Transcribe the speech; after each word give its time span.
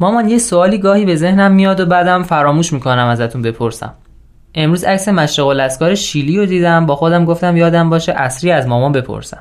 مامان 0.00 0.28
یه 0.28 0.38
سوالی 0.38 0.78
گاهی 0.78 1.04
به 1.04 1.16
ذهنم 1.16 1.52
میاد 1.52 1.80
و 1.80 1.86
بعدم 1.86 2.22
فراموش 2.22 2.72
می‌کنم 2.72 3.06
ازتون 3.06 3.42
بپرسم. 3.42 3.94
امروز 4.54 4.84
عکس 4.84 5.08
مشرق 5.08 5.46
الاسکار 5.46 5.94
شیلی 5.94 6.38
رو 6.38 6.46
دیدم 6.46 6.86
با 6.86 6.96
خودم 6.96 7.24
گفتم 7.24 7.56
یادم 7.56 7.90
باشه 7.90 8.12
اصری 8.12 8.50
از 8.50 8.66
مامان 8.66 8.92
بپرسم. 8.92 9.38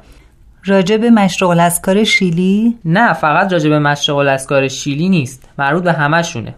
راجب 0.66 1.06
مشرق 1.06 1.50
الاسکار 1.50 2.04
شیلی؟ 2.04 2.78
نه 2.86 3.14
فقط 3.14 3.54
راجب 3.54 3.74
مشرق 3.74 4.18
الاسکار 4.18 4.68
شیلی 4.68 5.10
نیست 5.10 5.50
مربوط 5.60 5.84
به 5.84 5.94
همشونه 5.94 6.56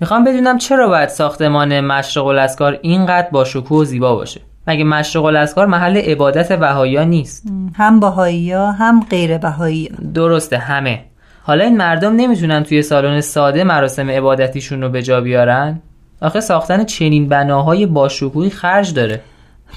می‌خوام 0.00 0.24
بدونم 0.24 0.58
چرا 0.58 0.88
باید 0.88 1.08
ساختمان 1.08 1.80
مشرق 1.80 2.26
الاسکار 2.26 2.78
اینقدر 2.82 3.28
با 3.30 3.44
شکوه 3.44 3.78
و 3.78 3.84
زیبا 3.84 4.14
باشه؟ 4.14 4.40
مگه 4.66 4.84
مشرق 4.84 5.24
الاسکار 5.24 5.66
محل 5.66 5.96
عبادت 5.96 6.52
بهایی 6.52 7.06
نیست؟ 7.06 7.48
هم 7.74 8.00
بهایی 8.00 8.52
هم 8.52 9.00
غیر 9.10 9.38
بهایی 9.38 9.88
درسته 10.14 10.58
همه. 10.58 11.04
حالا 11.46 11.64
این 11.64 11.76
مردم 11.76 12.16
نمی‌تونن 12.16 12.62
توی 12.62 12.82
سالن 12.82 13.20
ساده 13.20 13.64
مراسم 13.64 14.10
عبادتیشون 14.10 14.82
رو 14.82 14.88
به 14.88 15.02
جا 15.02 15.20
بیارن؟ 15.20 15.78
آخه 16.20 16.40
ساختن 16.40 16.84
چنین 16.84 17.28
بناهای 17.28 17.86
باشکوهی 17.86 18.50
خرج 18.50 18.94
داره. 18.94 19.20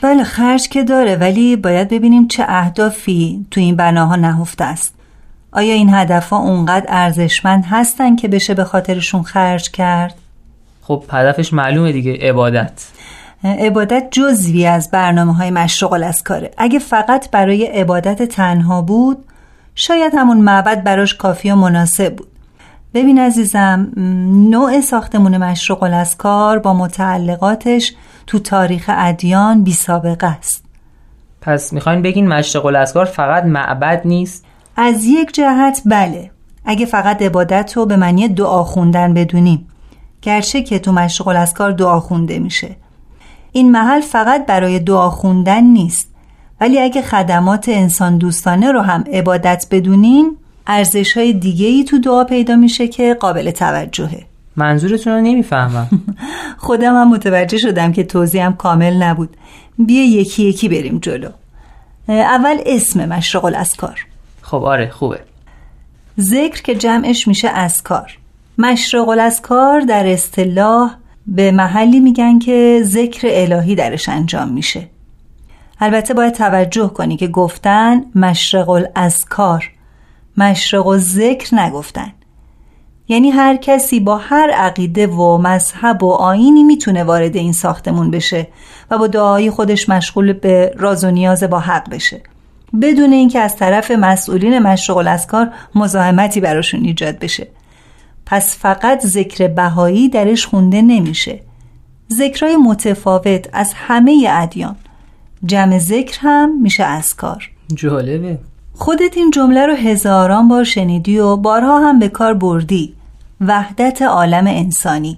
بله 0.02 0.24
خرج 0.24 0.70
که 0.70 0.84
داره 0.84 1.16
ولی 1.16 1.56
باید 1.56 1.90
ببینیم 1.90 2.28
چه 2.28 2.46
اهدافی 2.48 3.46
تو 3.52 3.60
این 3.60 3.76
بناها 3.76 4.16
نهفته 4.16 4.64
است. 4.64 4.96
آیا 5.52 5.74
این 5.74 5.94
هدفها 5.94 6.38
اونقدر 6.38 6.86
ارزشمند 6.90 7.64
هستن 7.70 8.16
که 8.16 8.28
بشه 8.28 8.54
به 8.54 8.64
خاطرشون 8.64 9.24
خرج 9.24 9.72
کرد؟ 9.72 10.16
خب 10.82 11.04
هدفش 11.10 11.54
معلومه 11.54 11.92
دیگه 11.92 12.18
عبادت. 12.22 12.86
عبادت 13.44 14.08
جزوی 14.12 14.66
از 14.66 14.92
برنامه 14.92 15.36
های 15.36 15.52
مشرق 15.52 15.94
الاسکاره. 15.94 16.52
اگه 16.58 16.80
فقط 16.80 17.32
برای 17.32 17.66
عبادت 17.66 18.24
تنها 18.24 18.82
بود 18.82 19.18
شاید 19.80 20.14
همون 20.16 20.38
معبد 20.38 20.84
براش 20.84 21.16
کافی 21.16 21.52
و 21.52 21.56
مناسب 21.56 22.16
بود. 22.16 22.28
ببین 22.94 23.20
عزیزم 23.20 23.92
نوع 24.50 24.82
ساختمون 24.82 25.38
مشرق 25.38 25.84
الاسکار 25.84 26.60
با 26.60 26.74
متعلقاتش 26.74 27.94
تو 28.28 28.40
تاریخ 28.40 28.90
ادیان 28.94 29.64
بی 29.64 29.74
سابقه 29.74 30.28
است. 30.28 30.66
پس 31.42 31.74
می‌خواین 31.74 32.02
بگین 32.02 32.28
مشرق 32.28 32.66
الاسکار 32.66 33.06
فقط 33.06 33.44
معبد 33.44 34.02
نیست؟ 34.06 34.46
از 34.76 35.06
یک 35.06 35.34
جهت 35.34 35.82
بله. 35.86 36.32
اگه 36.66 36.86
فقط 36.86 37.22
عبادت 37.22 37.74
رو 37.76 37.86
به 37.86 37.96
معنی 37.96 38.28
دعا 38.28 38.64
خوندن 38.64 39.14
بدونیم. 39.14 39.68
گرچه 40.22 40.62
که 40.62 40.80
تو 40.80 40.92
مشرق 40.92 41.28
الاسکار 41.28 41.72
دعا 41.72 42.00
خونده 42.00 42.40
میشه. 42.40 42.76
این 43.52 43.72
محل 43.72 44.02
فقط 44.02 44.46
برای 44.46 44.80
دعا 44.80 45.10
خوندن 45.10 45.64
نیست. 45.64 46.17
ولی 46.62 46.80
اگه 46.80 47.02
خدمات 47.02 47.70
انسان 47.70 48.18
دوستانه 48.18 48.72
رو 48.72 48.82
هم 48.82 49.04
عبادت 49.14 49.68
بدونین 49.72 50.38
ارزش 50.68 51.18
های 51.18 51.34
دیگه 51.34 51.68
ای 51.68 51.84
تو 51.84 52.00
دعا 52.00 52.24
پیدا 52.24 52.56
میشه 52.56 52.88
که 52.88 53.14
قابل 53.14 53.52
توجهه. 53.52 54.26
منظورتون 54.56 55.14
رو 55.14 55.22
نمی‌فهمم. 55.22 55.88
خودم 56.58 56.96
هم 56.96 57.10
متوجه 57.10 57.58
شدم 57.58 57.92
که 57.92 58.04
توضیحم 58.04 58.54
کامل 58.54 59.04
نبود. 59.04 59.38
بیا 59.78 60.06
یکی 60.06 60.44
یکی 60.44 60.70
بریم 60.70 61.00
جلو. 61.00 61.30
اول 62.10 62.58
اسم 62.66 63.06
مشرق 63.06 63.46
الاسکار. 63.46 64.06
خب 64.42 64.64
آره 64.64 64.90
خوبه. 64.90 65.20
ذکر 66.20 66.62
که 66.62 66.76
جمعش 66.76 67.28
میشه 67.28 67.50
اسکار. 67.50 68.18
مشرق 68.58 69.10
الاسکار 69.10 69.80
در 69.80 70.08
اصطلاح 70.08 70.96
به 71.28 71.52
محلی 71.52 72.00
میگن 72.00 72.40
که 72.40 72.82
ذکر 72.84 73.28
الهی 73.32 73.76
درش 73.76 74.10
انجام 74.10 74.50
میشه. 74.50 74.88
البته 75.80 76.14
باید 76.14 76.34
توجه 76.34 76.88
کنی 76.88 77.18
که 77.18 77.28
گفتن 77.28 78.02
مشرق 78.16 78.70
الاسکار 78.70 79.72
مشرق 80.38 80.88
و 80.88 80.98
ذکر 80.98 81.56
نگفتن. 81.56 82.14
یعنی 83.08 83.30
هر 83.30 83.56
کسی 83.56 84.00
با 84.00 84.18
هر 84.18 84.50
عقیده 84.50 85.08
و 85.08 85.38
مذهب 85.38 86.04
و 86.04 86.12
آینی 86.12 86.64
می‌تونه 86.64 87.04
وارد 87.04 87.36
این 87.36 87.54
ساختمون 87.54 88.12
بشه 88.12 88.48
و 88.92 88.98
با 88.98 89.08
دعای 89.08 89.50
خودش 89.50 89.90
مشغول 89.90 90.34
به 90.34 90.74
راز 90.78 91.04
و 91.04 91.12
نیاز 91.12 91.44
با 91.44 91.60
حق 91.60 91.90
بشه. 91.90 92.22
بدون 92.82 93.14
اینکه 93.14 93.40
از 93.40 93.56
طرف 93.56 93.92
مسئولین 93.92 94.60
مشرق 94.60 94.98
الاسکار 94.98 95.50
مزاحمتی 95.76 96.40
براشون 96.40 96.84
ایجاد 96.86 97.20
بشه. 97.20 97.48
پس 98.26 98.58
فقط 98.58 99.06
ذکر 99.06 99.48
بهایی 99.48 100.10
درش 100.10 100.46
خونده 100.46 100.82
نمیشه. 100.82 101.40
ذکرهای 102.14 102.56
متفاوت 102.56 103.50
از 103.54 103.74
همه 103.76 104.28
ادیان. 104.30 104.76
جمع 105.46 105.78
ذکر 105.78 106.18
هم 106.22 106.62
میشه 106.62 106.84
اسکار 106.84 107.50
جالبه. 107.76 108.38
خودت 108.74 109.18
این 109.18 109.32
جمله 109.32 109.66
رو 109.66 109.74
هزاران 109.74 110.48
بار 110.48 110.64
شنیدی 110.64 111.20
و 111.20 111.36
بارها 111.36 111.90
هم 111.90 112.00
به 112.00 112.10
کار 112.10 112.34
بردی. 112.34 112.94
وحدت 113.42 114.02
عالم 114.02 114.48
انسانی. 114.48 115.18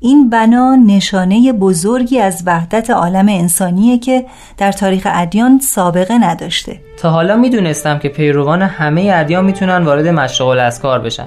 این 0.00 0.30
بنا 0.30 0.74
نشانه 0.74 1.52
بزرگی 1.52 2.18
از 2.18 2.42
وحدت 2.46 2.90
عالم 2.90 3.28
انسانیه 3.28 3.98
که 3.98 4.26
در 4.58 4.72
تاریخ 4.72 5.06
ادیان 5.10 5.58
سابقه 5.58 6.18
نداشته. 6.18 6.80
تا 6.98 7.10
حالا 7.10 7.36
می‌دونستم 7.36 7.98
که 7.98 8.08
پیروان 8.08 8.62
همه 8.62 9.10
ادیان 9.14 9.44
می‌تونن 9.44 9.84
وارد 9.84 10.06
مشرق 10.06 10.48
الاسکار 10.48 10.98
بشن. 10.98 11.26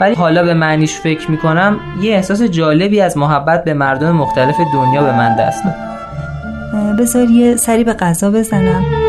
ولی 0.00 0.14
حالا 0.14 0.42
به 0.42 0.54
معنیش 0.54 0.94
فکر 0.94 1.30
می‌کنم 1.30 1.80
یه 2.02 2.14
احساس 2.14 2.42
جالبی 2.42 3.00
از 3.00 3.18
محبت 3.18 3.64
به 3.64 3.74
مردم 3.74 4.10
مختلف 4.10 4.56
دنیا 4.74 5.02
به 5.02 5.16
من 5.16 5.36
دست 5.36 5.64
داد 5.64 5.93
بذار 6.98 7.30
یه 7.30 7.56
سری 7.56 7.84
به 7.84 7.92
غذا 7.92 8.30
بزنم. 8.30 9.03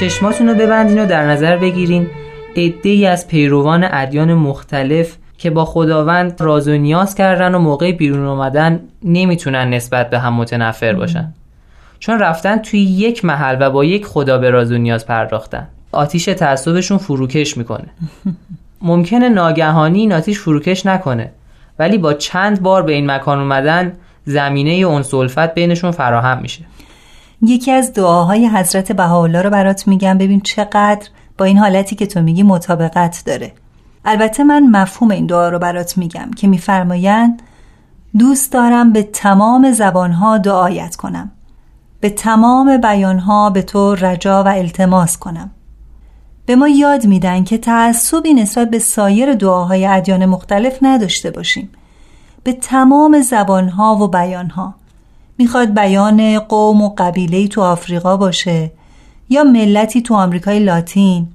چشماتون 0.00 0.48
رو 0.48 0.54
ببندین 0.54 0.98
و 0.98 1.06
در 1.06 1.26
نظر 1.26 1.56
بگیرین. 1.56 2.06
ای 2.82 3.06
از 3.06 3.28
پیروان 3.28 3.88
ادیان 3.92 4.34
مختلف 4.34 5.16
که 5.38 5.50
با 5.50 5.64
خداوند 5.64 6.40
راز 6.40 6.68
و 6.68 6.76
نیاز 6.76 7.14
کردن 7.14 7.54
و 7.54 7.58
موقع 7.58 7.92
بیرون 7.92 8.26
اومدن 8.26 8.80
نمی‌تونن 9.04 9.70
نسبت 9.70 10.10
به 10.10 10.18
هم 10.18 10.34
متنفر 10.34 10.92
باشن. 10.92 11.32
چون 11.98 12.18
رفتن 12.18 12.58
توی 12.58 12.80
یک 12.80 13.24
محل 13.24 13.56
و 13.60 13.70
با 13.70 13.84
یک 13.84 14.06
خدا 14.06 14.38
به 14.38 14.50
راز 14.50 14.72
و 14.72 14.78
نیاز 14.78 15.06
پرداختن. 15.06 15.68
آتیش 15.92 16.24
تعصبشون 16.24 16.98
فروکش 16.98 17.56
می‌کنه. 17.56 17.88
ممکنه 18.82 19.28
ناگهانی 19.28 20.00
این 20.00 20.12
آتیش 20.12 20.40
فروکش 20.40 20.86
نکنه. 20.86 21.30
ولی 21.78 21.98
با 21.98 22.14
چند 22.14 22.62
بار 22.62 22.82
به 22.82 22.92
این 22.92 23.10
مکان 23.10 23.38
اومدن 23.38 23.92
زمینه 24.24 24.70
اون 24.70 25.02
سلفت 25.02 25.54
بینشون 25.54 25.90
فراهم 25.90 26.38
میشه. 26.42 26.64
یکی 27.42 27.72
از 27.72 27.92
دعاهای 27.92 28.48
حضرت 28.48 28.92
بهاءالله 28.92 29.42
رو 29.42 29.50
برات 29.50 29.88
میگم. 29.88 30.18
ببین 30.18 30.40
چقدر 30.40 31.08
با 31.38 31.44
این 31.44 31.58
حالتی 31.58 31.96
که 31.96 32.06
تو 32.06 32.22
میگی 32.22 32.42
مطابقت 32.42 33.22
داره. 33.26 33.52
البته 34.04 34.44
من 34.44 34.66
مفهوم 34.66 35.10
این 35.10 35.26
دعا 35.26 35.48
رو 35.48 35.58
برات 35.58 35.98
میگم 35.98 36.30
که 36.36 36.46
میفرمایند 36.46 37.42
دوست 38.18 38.52
دارم 38.52 38.92
به 38.92 39.02
تمام 39.02 39.72
زبانها 39.72 40.38
دعایت 40.38 40.96
کنم. 40.96 41.30
به 42.00 42.10
تمام 42.10 42.76
بیانها 42.76 43.50
به 43.50 43.62
تو 43.62 43.94
رجا 43.94 44.44
و 44.44 44.48
التماس 44.48 45.18
کنم. 45.18 45.50
به 46.46 46.56
ما 46.56 46.68
یاد 46.68 47.06
میدن 47.06 47.44
که 47.44 47.58
تعصبی 47.58 48.34
نسبت 48.34 48.70
به 48.70 48.78
سایر 48.78 49.34
دعاهای 49.34 49.86
ادیان 49.86 50.26
مختلف 50.26 50.78
نداشته 50.82 51.30
باشیم. 51.30 51.70
به 52.44 52.52
تمام 52.52 53.20
زبانها 53.20 53.96
و 53.96 54.08
بیانها. 54.08 54.74
می‌خواد 55.38 55.74
بیان 55.74 56.38
قوم 56.38 56.82
و 56.82 56.94
قبیله 56.98 57.48
تو 57.48 57.62
آفریقا 57.62 58.16
باشه 58.16 58.70
یا 59.28 59.44
ملتی 59.44 60.02
تو 60.02 60.14
آمریکای 60.14 60.58
لاتین 60.58 61.28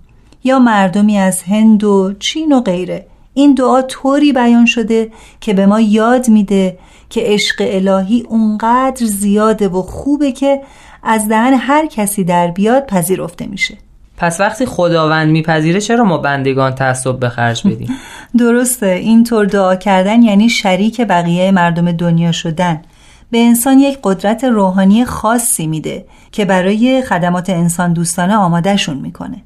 یا 0.44 0.60
مردمی 0.60 1.18
از 1.18 1.44
هند 1.44 1.84
و 1.84 2.14
چین 2.20 2.54
و 2.54 2.62
غیره. 2.62 3.06
این 3.34 3.54
دعا 3.54 3.82
طوری 3.82 4.34
بیان 4.34 4.66
شده 4.66 5.12
که 5.42 5.54
به 5.54 5.66
ما 5.66 5.80
یاد 5.80 6.30
میده 6.30 6.78
که 7.10 7.22
عشق 7.24 7.56
الهی 7.60 8.26
اونقدر 8.30 9.06
زیاده 9.06 9.68
و 9.68 9.82
خوبه 9.82 10.32
که 10.32 10.62
از 11.04 11.28
دهن 11.28 11.54
هر 11.54 11.86
کسی 11.86 12.24
در 12.24 12.48
بیاد 12.48 12.86
پذیرفته 12.86 13.46
میشه. 13.46 13.78
پس 14.18 14.40
وقتی 14.40 14.66
خداوند 14.66 15.32
میپذیره 15.32 15.82
چرا 15.82 16.04
ما 16.04 16.18
بندگان 16.18 16.76
تعصب 16.76 17.20
به 17.20 17.30
خرج 17.30 17.62
بدیم؟ 17.68 17.90
درسته 18.38 18.86
اینطور 18.86 19.46
دعا 19.46 19.76
کردن 19.76 20.24
یعنی 20.24 20.50
شریک 20.50 21.02
بقیه 21.02 21.52
مردم 21.52 21.92
دنیا 21.92 22.32
شدن. 22.32 22.82
به 23.34 23.40
انسان 23.40 23.80
یک 23.80 24.00
قدرت 24.04 24.44
روحانی 24.44 25.06
خاصی 25.06 25.68
میده 25.68 26.06
که 26.32 26.46
برای 26.46 27.02
خدمات 27.02 27.50
انسان 27.50 27.94
دوستانه 27.94 28.36
آمادهشون 28.36 28.98
می‌کنه 28.98 29.42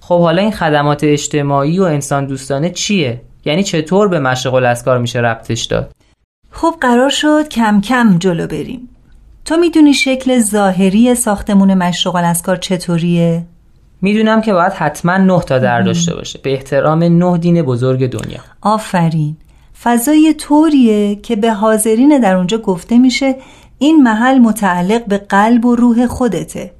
خب 0.00 0.20
حالا 0.20 0.42
این 0.42 0.50
خدمات 0.50 1.04
اجتماعی 1.04 1.78
و 1.78 1.82
انسان 1.82 2.26
دوستانه 2.26 2.70
چیه؟ 2.70 3.20
یعنی 3.44 3.62
چطور 3.62 4.08
به 4.08 4.20
مشرق 4.20 4.54
الاسکار 4.54 4.98
میشه 4.98 5.18
ربطش 5.18 5.64
داد؟ 5.64 5.92
خب 6.50 6.74
قرار 6.80 7.10
شد 7.10 7.48
کم 7.48 7.80
کم 7.80 8.18
جلو 8.18 8.46
بریم 8.46 8.88
تو 9.44 9.56
می‌دونی 9.56 9.94
شکل 9.94 10.40
ظاهری 10.40 11.14
ساختمون 11.14 11.74
مشرق 11.74 12.14
الاسکار 12.14 12.56
چطوریه؟ 12.56 13.42
می‌دونم 14.02 14.40
که 14.40 14.52
باید 14.52 14.72
حتما 14.72 15.16
نه 15.16 15.40
تا 15.40 15.58
در 15.58 15.80
داشته 15.80 16.14
باشه 16.14 16.40
به 16.42 16.52
احترام 16.52 17.04
نه 17.04 17.38
دین 17.38 17.62
بزرگ 17.62 18.10
دنیا 18.10 18.40
آفرین 18.62 19.36
فضای 19.82 20.34
طوریه 20.34 21.16
که 21.16 21.36
به 21.36 21.52
حاضرین 21.52 22.18
در 22.18 22.34
اونجا 22.34 22.58
گفته 22.58 22.98
میشه 22.98 23.36
این 23.78 24.02
محل 24.02 24.38
متعلق 24.38 25.04
به 25.04 25.18
قلب 25.18 25.64
و 25.64 25.76
روح 25.76 26.06
خودته. 26.06 26.72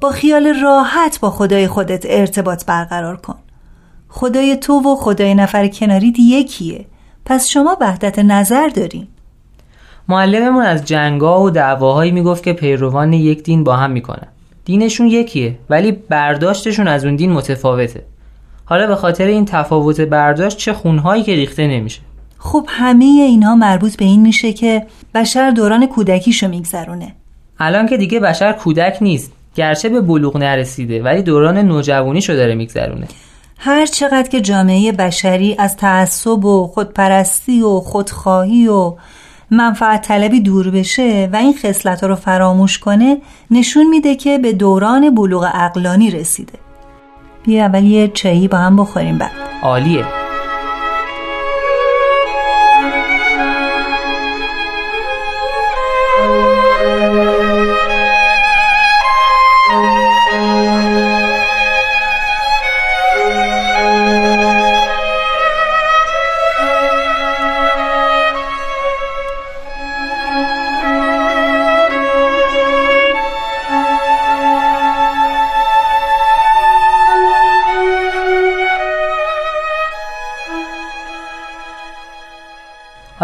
با 0.00 0.10
خیال 0.10 0.54
راحت 0.62 1.20
با 1.20 1.30
خدای 1.30 1.68
خودت 1.68 2.04
ارتباط 2.08 2.64
برقرار 2.64 3.16
کن. 3.16 3.38
خدای 4.08 4.56
تو 4.56 4.72
و 4.72 4.96
خدای 4.96 5.34
نفر 5.34 5.68
کناری 5.68 6.12
یکیه. 6.18 6.84
پس 7.24 7.48
شما 7.48 7.76
وحدت 7.80 8.18
نظر 8.18 8.68
دارین. 8.68 9.06
معلممون 10.08 10.64
از 10.64 10.84
جنگا 10.84 11.42
و 11.42 11.50
دعواهایی 11.50 12.12
می‌گفت 12.12 12.42
که 12.42 12.52
پیروان 12.52 13.12
یک 13.12 13.42
دین 13.42 13.64
با 13.64 13.76
هم 13.76 13.90
می‌کنن. 13.90 14.28
دینشون 14.64 15.06
یکیه 15.06 15.58
ولی 15.70 15.92
برداشتشون 15.92 16.88
از 16.88 17.04
اون 17.04 17.16
دین 17.16 17.32
متفاوته. 17.32 18.02
حالا 18.64 18.86
به 18.86 18.96
خاطر 18.96 19.26
این 19.26 19.44
تفاوت 19.44 20.00
برداشت 20.00 20.58
چه 20.58 20.72
خونهایی 20.72 21.22
که 21.22 21.34
ریخته 21.34 21.66
نمیشه؟ 21.66 22.00
خب 22.46 22.66
همه 22.68 23.04
اینها 23.04 23.54
مربوط 23.54 23.96
به 23.96 24.04
این 24.04 24.22
میشه 24.22 24.52
که 24.52 24.86
بشر 25.14 25.50
دوران 25.50 25.86
کودکیشو 25.86 26.48
میگذرونه. 26.48 27.14
الان 27.58 27.86
که 27.86 27.96
دیگه 27.96 28.20
بشر 28.20 28.52
کودک 28.52 28.98
نیست 29.00 29.32
گرچه 29.54 29.88
به 29.88 30.00
بلوغ 30.00 30.36
نرسیده 30.36 31.02
ولی 31.02 31.22
دوران 31.22 31.58
نوجوانیشو 31.58 32.34
داره 32.34 32.54
میگذرونه. 32.54 33.08
هر 33.58 33.86
چقدر 33.86 34.28
که 34.28 34.40
جامعه 34.40 34.92
بشری 34.92 35.56
از 35.58 35.76
تعصب 35.76 36.44
و 36.44 36.66
خودپرستی 36.66 37.62
و 37.62 37.80
خودخواهی 37.80 38.68
و 38.68 38.94
منفعت 39.50 40.02
طلبی 40.02 40.40
دور 40.40 40.70
بشه 40.70 41.28
و 41.32 41.36
این 41.36 41.54
خصلت 41.62 42.04
رو 42.04 42.14
فراموش 42.14 42.78
کنه 42.78 43.16
نشون 43.50 43.88
میده 43.88 44.16
که 44.16 44.38
به 44.38 44.52
دوران 44.52 45.14
بلوغ 45.14 45.50
اقلانی 45.54 46.10
رسیده. 46.10 46.58
بیا 47.44 47.64
اول 47.64 47.84
یه 47.84 48.08
چایی 48.08 48.48
با 48.48 48.58
هم 48.58 48.76
بخوریم 48.76 49.18
بعد. 49.18 49.32
عالیه. 49.62 50.25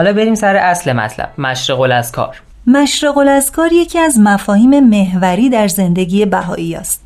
حالا 0.02 0.14
بریم 0.14 0.34
سر 0.34 0.56
اصل 0.56 0.92
مطلب 0.92 1.30
مشرق 1.38 1.80
الاسکار 1.80 2.42
مشرق 2.66 3.18
الاسکار 3.18 3.72
یکی 3.72 3.98
از 3.98 4.18
مفاهیم 4.18 4.80
محوری 4.80 5.50
در 5.50 5.68
زندگی 5.68 6.26
بهایی 6.26 6.74
است 6.74 7.02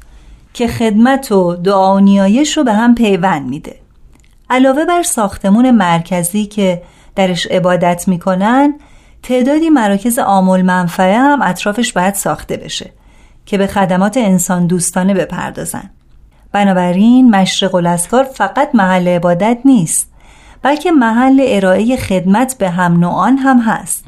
که 0.55 0.69
خدمت 0.69 1.33
و 1.33 1.57
دعا 1.57 1.95
و 1.95 2.01
نیایش 2.01 2.57
رو 2.57 2.65
به 2.65 2.73
هم 2.73 2.95
پیوند 2.95 3.49
میده. 3.49 3.77
علاوه 4.51 4.85
بر 4.85 5.03
ساختمون 5.03 5.71
مرکزی 5.71 6.47
که 6.47 6.83
درش 7.17 7.47
عبادت 7.47 8.09
می‌کنن 8.09 8.75
تعدادی 9.23 9.71
مراکز 9.71 10.19
آمول 10.19 10.63
منفعه 10.63 11.19
هم 11.19 11.43
اطرافش 11.43 11.93
باید 11.93 12.15
ساخته 12.15 12.57
بشه 12.57 12.91
که 13.47 13.59
به 13.59 13.67
خدمات 13.67 14.17
انسان 14.17 14.67
دوستانه 14.67 15.15
بپردازن. 15.15 15.91
بنابراین 16.53 17.31
مشرق 17.31 17.75
الاسکار 17.75 18.25
فقط 18.25 18.71
محل 18.75 19.09
عبادت 19.09 19.59
نیست. 19.65 20.16
بلکه 20.63 20.91
محل 20.91 21.45
ارائه 21.47 21.97
خدمت 21.97 22.59
به 22.59 22.71
هم 22.71 23.01
نوعان 23.01 23.39
هم 23.39 23.59
هست. 23.59 24.05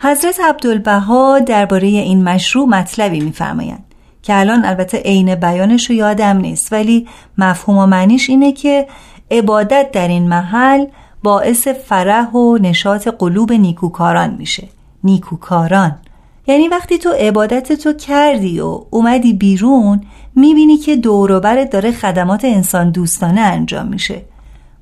حضرت 0.00 0.40
عبدالبها 0.40 1.38
درباره 1.38 1.86
این 1.86 2.24
مشروع 2.24 2.68
مطلبی 2.68 3.20
میفرمایند 3.20 3.84
که 4.22 4.38
الان 4.38 4.64
البته 4.64 4.98
عین 4.98 5.34
بیانش 5.34 5.90
رو 5.90 5.96
یادم 5.96 6.36
نیست 6.36 6.72
ولی 6.72 7.08
مفهوم 7.38 7.78
و 7.78 7.86
معنیش 7.86 8.30
اینه 8.30 8.52
که 8.52 8.86
عبادت 9.30 9.90
در 9.92 10.08
این 10.08 10.28
محل 10.28 10.86
باعث 11.22 11.68
فرح 11.68 12.30
و 12.30 12.58
نشاط 12.58 13.08
قلوب 13.08 13.52
نیکوکاران 13.52 14.34
میشه. 14.38 14.68
نیکوکاران. 15.04 15.98
یعنی 16.46 16.68
وقتی 16.68 16.98
تو 16.98 17.10
عبادت 17.10 17.72
تو 17.72 17.92
کردی 17.92 18.60
و 18.60 18.80
اومدی 18.90 19.32
بیرون 19.32 20.00
می‌بینی 20.36 20.76
که 20.76 20.96
دوروبرت 20.96 21.70
داره 21.70 21.92
خدمات 21.92 22.44
انسان 22.44 22.90
دوستانه 22.90 23.40
انجام 23.40 23.86
میشه. 23.86 24.22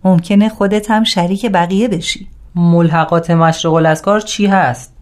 ممکنه 0.05 0.49
خودت 0.49 0.91
هم 0.91 1.05
شریک 1.05 1.47
بقیه 1.47 1.89
بشی. 1.89 2.29
ملحقات 2.55 3.31
مشرق 3.31 3.73
الاسکار 3.75 4.21
چی 4.21 4.47
هست؟ 4.47 4.95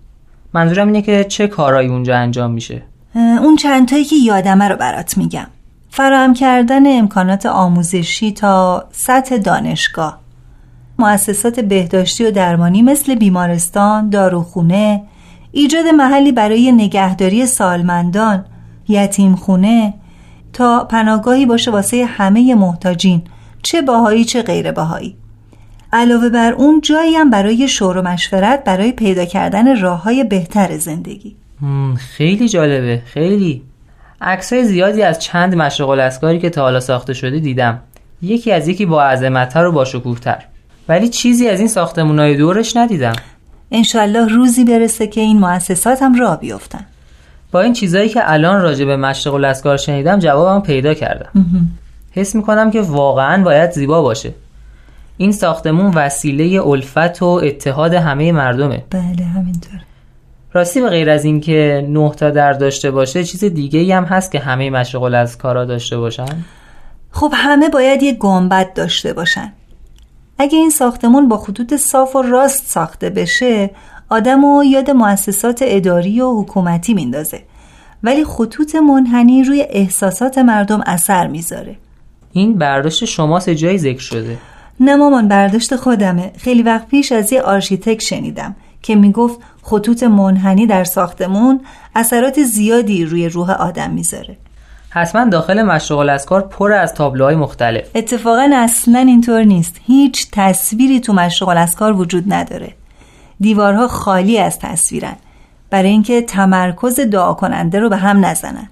منظورم 0.54 0.86
اینه 0.86 1.02
که 1.02 1.24
چه 1.24 1.46
کارایی 1.46 1.88
اونجا 1.88 2.16
انجام 2.16 2.50
میشه؟ 2.50 2.82
اون 3.14 3.56
چندتایی 3.56 4.04
که 4.04 4.16
یادمه 4.16 4.68
رو 4.68 4.76
برات 4.76 5.18
میگم. 5.18 5.46
فراهم 5.90 6.34
کردن 6.34 6.98
امکانات 6.98 7.46
آموزشی 7.46 8.32
تا 8.32 8.84
سطح 8.92 9.36
دانشگاه. 9.36 10.18
مؤسسات 10.98 11.60
بهداشتی 11.60 12.24
و 12.24 12.30
درمانی 12.30 12.82
مثل 12.82 13.14
بیمارستان، 13.14 14.10
داروخونه 14.10 15.02
ایجاد 15.52 15.86
محلی 15.86 16.32
برای 16.32 16.72
نگهداری 16.72 17.46
سالمندان، 17.46 18.44
یتیمخونه 18.88 19.94
تا 20.52 20.84
پناهگاهی 20.84 21.46
باشه 21.46 21.70
واسه 21.70 22.04
همه 22.04 22.54
محتاجین. 22.54 23.22
چه 23.62 23.82
باهایی 23.82 24.24
چه 24.24 24.42
غیر 24.42 24.72
باهایی. 24.72 25.16
علاوه 25.92 26.28
بر 26.28 26.52
اون 26.52 26.80
جایی 26.80 27.14
هم 27.14 27.30
برای 27.30 27.68
شور 27.68 27.96
و 27.96 28.02
مشورت 28.02 28.64
برای 28.64 28.92
پیدا 28.92 29.24
کردن 29.24 29.80
راه 29.80 30.02
های 30.02 30.24
بهتر 30.24 30.78
زندگی. 30.78 31.36
خیلی 31.96 32.48
جالبه 32.48 33.02
خیلی. 33.06 33.62
عکسای 34.20 34.64
زیادی 34.64 35.02
از 35.02 35.18
چند 35.18 35.54
مشرق 35.54 35.88
الاسکاری 35.88 36.38
که 36.38 36.50
تا 36.50 36.62
حالا 36.62 36.80
ساخته 36.80 37.14
شده 37.14 37.38
دیدم. 37.38 37.80
یکی 38.22 38.52
از 38.52 38.68
یکی 38.68 38.86
با 38.86 39.02
عظمتتر 39.04 39.64
و 39.64 39.72
با 39.72 39.84
شکوهتر. 39.84 40.42
ولی 40.88 41.08
چیزی 41.08 41.48
از 41.48 41.58
این 41.58 41.68
ساختمونای 41.68 42.36
دورش 42.36 42.76
ندیدم. 42.76 43.12
انشالله 43.72 44.28
روزی 44.28 44.64
برسه 44.64 45.06
که 45.06 45.20
این 45.20 45.38
مؤسسات 45.38 46.02
هم 46.02 46.20
راه 46.20 46.40
بیفتن 46.40 46.86
با 47.52 47.60
این 47.60 47.72
چیزایی 47.72 48.08
که 48.08 48.32
الان 48.32 48.60
راجع 48.60 48.84
به 48.84 48.96
مشرق 48.96 49.34
الاسکار 49.34 49.76
شنیدم 49.76 50.18
جوابم 50.18 50.62
پیدا 50.62 50.94
کردم. 50.94 51.30
حس 52.12 52.34
می‌کنم 52.34 52.70
که 52.70 52.80
واقعا 52.80 53.44
باید 53.44 53.70
زیبا 53.70 54.02
باشه. 54.02 54.34
این 55.16 55.32
ساختمون 55.32 55.94
وسیله 55.94 56.66
الفت 56.66 57.22
و 57.22 57.26
اتحاد 57.26 57.94
همه 57.94 58.32
مردمه. 58.32 58.84
بله 58.90 59.24
همینطور. 59.24 59.80
راستی 60.52 60.80
به 60.80 60.88
غیر 60.88 61.10
از 61.10 61.24
اینکه 61.24 61.86
نه 61.88 62.10
تا 62.10 62.30
در 62.30 62.52
داشته 62.52 62.90
باشه 62.90 63.24
چیز 63.24 63.44
دیگه 63.44 63.80
ای 63.80 63.92
هم 63.92 64.04
هست 64.04 64.32
که 64.32 64.38
همه 64.38 64.70
مشغول 64.70 65.14
از 65.14 65.38
کارا 65.38 65.64
داشته 65.64 65.98
باشن؟ 65.98 66.44
خب 67.10 67.32
همه 67.34 67.68
باید 67.68 68.02
یه 68.02 68.12
گنبد 68.12 68.72
داشته 68.72 69.12
باشن. 69.12 69.52
اگه 70.38 70.58
این 70.58 70.70
ساختمون 70.70 71.28
با 71.28 71.36
خطوط 71.36 71.74
صاف 71.74 72.16
و 72.16 72.22
راست 72.22 72.66
ساخته 72.66 73.10
بشه 73.10 73.70
آدم 74.10 74.44
و 74.44 74.64
یاد 74.64 74.90
مؤسسات 74.90 75.64
اداری 75.66 76.20
و 76.20 76.40
حکومتی 76.40 76.94
میندازه. 76.94 77.42
ولی 78.02 78.24
خطوط 78.24 78.74
منحنی 78.74 79.44
روی 79.44 79.66
احساسات 79.70 80.38
مردم 80.38 80.82
اثر 80.86 81.26
می‌ذاره. 81.26 81.76
این 82.32 82.58
برداشت 82.58 83.04
شما 83.04 83.40
سه 83.40 83.54
جایی 83.54 83.78
ذکر 83.78 84.00
شده. 84.00 84.38
نه 84.80 84.96
مامان 84.96 85.28
برداشت 85.28 85.76
خودمه. 85.76 86.32
خیلی 86.38 86.62
وقت 86.62 86.88
پیش 86.88 87.12
از 87.12 87.32
یه 87.32 87.42
آرشیتک 87.42 88.02
شنیدم 88.02 88.56
که 88.82 88.96
می‌گفت 88.96 89.40
خطوط 89.62 90.02
منحنی 90.02 90.66
در 90.66 90.84
ساختمون 90.84 91.60
اثرات 91.94 92.42
زیادی 92.42 93.04
روی 93.04 93.28
روح 93.28 93.50
آدم 93.50 93.90
می‌ذاره. 93.90 94.36
حتما 94.90 95.24
داخل 95.24 95.62
مشرق 95.62 95.98
الاسکار 95.98 96.40
پر 96.40 96.72
از 96.72 96.94
تابلوهای 96.94 97.34
مختلف. 97.34 97.88
اتفاقا 97.94 98.50
اصلا 98.54 98.98
اینطور 98.98 99.42
نیست. 99.42 99.80
هیچ 99.86 100.26
تصویری 100.32 101.00
تو 101.00 101.12
مشرق 101.12 101.48
الاسکار 101.48 101.92
وجود 101.92 102.32
نداره. 102.32 102.74
دیوارها 103.40 103.88
خالی 103.88 104.38
از 104.38 104.58
تصویرن. 104.58 105.16
برای 105.70 105.88
اینکه 105.88 106.22
تمرکز 106.22 107.00
دعا 107.00 107.34
کننده 107.34 107.78
رو 107.78 107.88
به 107.88 107.96
هم 107.96 108.24
نزنن. 108.26 108.68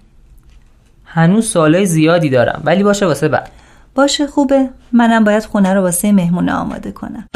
هنوز 1.13 1.47
سالای 1.47 1.87
زیادی 1.87 2.31
دارم 2.31 2.63
ولی 2.65 2.83
باشه 2.83 3.07
واسه 3.07 3.29
بعد. 3.29 3.51
باشه 3.95 4.27
خوبه. 4.27 4.69
منم 4.93 5.25
باید 5.25 5.45
خونه 5.45 5.75
رو 5.75 5.81
واسه 5.81 6.13
مهمونه 6.13 6.53
آماده 6.53 6.93
کنم. 6.93 7.29